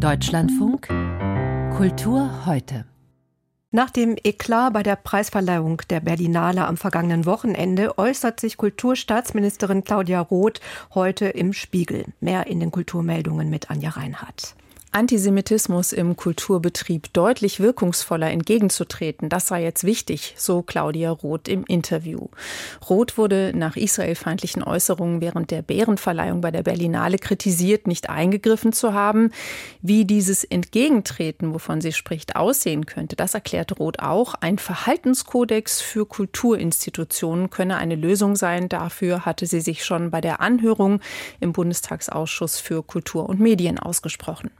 Deutschlandfunk 0.00 0.88
Kultur 1.76 2.46
heute. 2.46 2.86
Nach 3.70 3.90
dem 3.90 4.16
Eklat 4.24 4.72
bei 4.72 4.82
der 4.82 4.96
Preisverleihung 4.96 5.82
der 5.90 6.00
Berlinale 6.00 6.66
am 6.66 6.78
vergangenen 6.78 7.26
Wochenende 7.26 7.98
äußert 7.98 8.40
sich 8.40 8.56
Kulturstaatsministerin 8.56 9.84
Claudia 9.84 10.20
Roth 10.20 10.62
heute 10.94 11.26
im 11.26 11.52
Spiegel. 11.52 12.06
Mehr 12.20 12.46
in 12.46 12.60
den 12.60 12.70
Kulturmeldungen 12.70 13.50
mit 13.50 13.70
Anja 13.70 13.90
Reinhardt. 13.90 14.54
Antisemitismus 14.92 15.92
im 15.92 16.16
Kulturbetrieb 16.16 17.12
deutlich 17.12 17.60
wirkungsvoller 17.60 18.28
entgegenzutreten, 18.28 19.28
das 19.28 19.46
sei 19.46 19.62
jetzt 19.62 19.84
wichtig, 19.84 20.34
so 20.36 20.62
Claudia 20.62 21.12
Roth 21.12 21.46
im 21.46 21.64
Interview. 21.64 22.26
Roth 22.88 23.16
wurde 23.16 23.52
nach 23.54 23.76
israelfeindlichen 23.76 24.64
Äußerungen 24.64 25.20
während 25.20 25.52
der 25.52 25.62
Bärenverleihung 25.62 26.40
bei 26.40 26.50
der 26.50 26.64
Berlinale 26.64 27.18
kritisiert, 27.18 27.86
nicht 27.86 28.10
eingegriffen 28.10 28.72
zu 28.72 28.92
haben. 28.92 29.30
Wie 29.80 30.04
dieses 30.04 30.42
Entgegentreten, 30.42 31.54
wovon 31.54 31.80
sie 31.80 31.92
spricht, 31.92 32.34
aussehen 32.34 32.84
könnte, 32.84 33.14
das 33.14 33.34
erklärt 33.34 33.78
Roth 33.78 34.00
auch. 34.00 34.34
Ein 34.34 34.58
Verhaltenskodex 34.58 35.80
für 35.80 36.04
Kulturinstitutionen 36.04 37.48
könne 37.50 37.76
eine 37.76 37.94
Lösung 37.94 38.34
sein. 38.34 38.68
Dafür 38.68 39.24
hatte 39.24 39.46
sie 39.46 39.60
sich 39.60 39.84
schon 39.84 40.10
bei 40.10 40.20
der 40.20 40.40
Anhörung 40.40 41.00
im 41.38 41.52
Bundestagsausschuss 41.52 42.58
für 42.58 42.82
Kultur 42.82 43.28
und 43.28 43.38
Medien 43.38 43.78
ausgesprochen. 43.78 44.50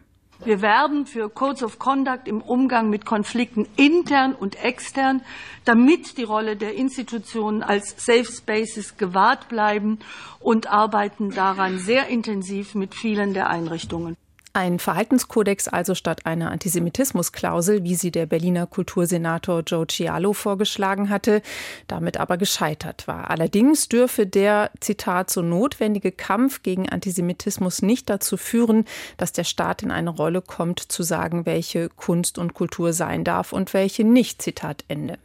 Wir 0.43 0.63
werben 0.63 1.05
für 1.05 1.29
Codes 1.29 1.63
of 1.63 1.79
Conduct 1.79 2.27
im 2.27 2.41
Umgang 2.41 2.89
mit 2.89 3.05
Konflikten 3.05 3.69
intern 3.77 4.35
und 4.35 4.65
extern, 4.65 5.21
damit 5.67 6.17
die 6.17 6.23
Rolle 6.23 6.57
der 6.57 6.75
Institutionen 6.75 7.63
als 7.63 7.95
Safe 8.03 8.25
Spaces 8.25 8.97
gewahrt 8.97 9.49
bleiben 9.49 9.99
und 10.39 10.67
arbeiten 10.69 11.31
daran 11.31 11.79
sehr 11.79 12.09
intensiv 12.09 12.75
mit 12.75 12.95
vielen 12.95 13.35
der 13.35 13.51
Einrichtungen. 13.51 14.17
Ein 14.53 14.81
Verhaltenskodex 14.81 15.69
also 15.69 15.95
statt 15.95 16.27
einer 16.27 16.51
Antisemitismusklausel, 16.51 17.85
wie 17.85 17.95
sie 17.95 18.11
der 18.11 18.27
Berliner 18.27 18.67
Kultursenator 18.67 19.63
Joe 19.65 19.87
Cialo 19.87 20.33
vorgeschlagen 20.33 21.09
hatte, 21.09 21.41
damit 21.87 22.17
aber 22.17 22.37
gescheitert 22.37 23.07
war. 23.07 23.31
Allerdings 23.31 23.89
dürfe 23.89 24.27
der, 24.27 24.73
Zitat, 24.81 25.31
so 25.31 25.43
notwendige 25.43 26.11
Kampf 26.11 26.65
gegen 26.65 26.89
Antisemitismus 26.89 27.83
nicht 27.83 28.11
dazu 28.11 28.37
führen, 28.37 28.87
dass 29.19 29.31
der 29.31 29.45
Staat 29.45 29.85
in 29.85 29.93
eine 29.93 30.11
Rolle 30.11 30.43
kommt, 30.43 30.81
zu 30.81 31.05
sagen, 31.05 31.47
welche 31.47 31.89
Kunst 31.89 32.37
und 32.37 32.53
Kultur 32.53 32.93
sein 32.93 33.23
darf 33.23 33.53
und 33.53 33.73
welche 33.73 34.03
nicht, 34.03 34.43
Zitat 34.43 34.85
Ende. 34.89 35.17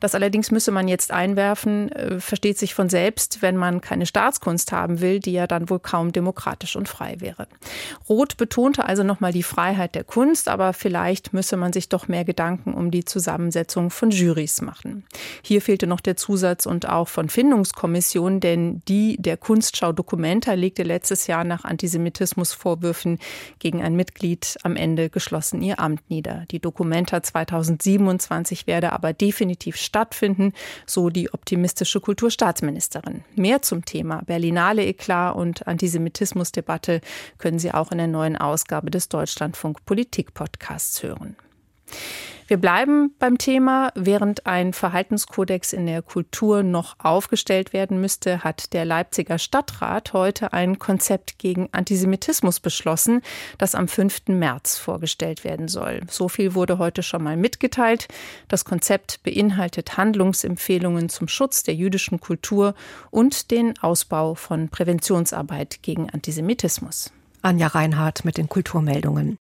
Das 0.00 0.14
allerdings 0.14 0.50
müsse 0.50 0.70
man 0.70 0.88
jetzt 0.88 1.12
einwerfen, 1.12 1.90
äh, 1.92 2.20
versteht 2.20 2.58
sich 2.58 2.74
von 2.74 2.88
selbst, 2.88 3.42
wenn 3.42 3.56
man 3.56 3.80
keine 3.80 4.06
Staatskunst 4.06 4.72
haben 4.72 5.00
will, 5.00 5.20
die 5.20 5.32
ja 5.32 5.46
dann 5.46 5.70
wohl 5.70 5.80
kaum 5.80 6.12
demokratisch 6.12 6.76
und 6.76 6.88
frei 6.88 7.16
wäre. 7.18 7.46
Roth 8.08 8.36
betonte 8.36 8.84
also 8.84 9.02
nochmal 9.02 9.32
die 9.32 9.42
Freiheit 9.42 9.94
der 9.94 10.04
Kunst, 10.04 10.48
aber 10.48 10.72
vielleicht 10.72 11.32
müsse 11.32 11.56
man 11.56 11.72
sich 11.72 11.88
doch 11.88 12.08
mehr 12.08 12.24
Gedanken 12.24 12.74
um 12.74 12.90
die 12.90 13.04
Zusammensetzung 13.04 13.90
von 13.90 14.10
Jurys 14.10 14.62
machen. 14.62 15.04
Hier 15.42 15.62
fehlte 15.62 15.86
noch 15.86 16.00
der 16.00 16.16
Zusatz 16.16 16.66
und 16.66 16.88
auch 16.88 17.08
von 17.08 17.28
Findungskommissionen, 17.28 18.40
denn 18.40 18.82
die 18.88 19.16
der 19.18 19.36
Kunstschau 19.36 19.92
Documenta 19.92 20.54
legte 20.54 20.82
letztes 20.82 21.26
Jahr 21.26 21.44
nach 21.44 21.64
Antisemitismusvorwürfen 21.64 23.18
gegen 23.58 23.82
ein 23.82 23.96
Mitglied 23.96 24.56
am 24.62 24.76
Ende 24.76 25.10
geschlossen 25.10 25.62
ihr 25.62 25.78
Amt 25.78 26.08
nieder. 26.10 26.44
Die 26.50 26.60
Documenta 26.60 27.22
2027 27.22 28.66
werde 28.66 28.92
aber 28.92 29.12
definitiv 29.12 29.75
stattfinden, 29.76 30.52
so 30.86 31.10
die 31.10 31.32
optimistische 31.32 32.00
Kulturstaatsministerin. 32.00 33.24
Mehr 33.34 33.62
zum 33.62 33.84
Thema 33.84 34.22
Berlinale 34.26 34.84
Eklat 34.84 35.36
und 35.36 35.66
Antisemitismusdebatte 35.66 37.00
können 37.38 37.58
Sie 37.58 37.72
auch 37.72 37.92
in 37.92 37.98
der 37.98 38.06
neuen 38.06 38.36
Ausgabe 38.36 38.90
des 38.90 39.08
Deutschlandfunk 39.08 39.84
Politik 39.84 40.34
Podcasts 40.34 41.02
hören. 41.02 41.36
Wir 42.48 42.58
bleiben 42.58 43.12
beim 43.18 43.38
Thema. 43.38 43.90
Während 43.96 44.46
ein 44.46 44.72
Verhaltenskodex 44.72 45.72
in 45.72 45.86
der 45.86 46.00
Kultur 46.00 46.62
noch 46.62 46.94
aufgestellt 47.00 47.72
werden 47.72 48.00
müsste, 48.00 48.44
hat 48.44 48.72
der 48.72 48.84
Leipziger 48.84 49.38
Stadtrat 49.38 50.12
heute 50.12 50.52
ein 50.52 50.78
Konzept 50.78 51.40
gegen 51.40 51.68
Antisemitismus 51.72 52.60
beschlossen, 52.60 53.22
das 53.58 53.74
am 53.74 53.88
5. 53.88 54.28
März 54.28 54.78
vorgestellt 54.78 55.42
werden 55.42 55.66
soll. 55.66 56.02
So 56.08 56.28
viel 56.28 56.54
wurde 56.54 56.78
heute 56.78 57.02
schon 57.02 57.24
mal 57.24 57.36
mitgeteilt. 57.36 58.06
Das 58.46 58.64
Konzept 58.64 59.24
beinhaltet 59.24 59.96
Handlungsempfehlungen 59.96 61.08
zum 61.08 61.26
Schutz 61.26 61.64
der 61.64 61.74
jüdischen 61.74 62.20
Kultur 62.20 62.74
und 63.10 63.50
den 63.50 63.76
Ausbau 63.80 64.36
von 64.36 64.68
Präventionsarbeit 64.68 65.82
gegen 65.82 66.10
Antisemitismus. 66.10 67.12
Anja 67.42 67.66
Reinhardt 67.66 68.24
mit 68.24 68.38
den 68.38 68.48
Kulturmeldungen. 68.48 69.36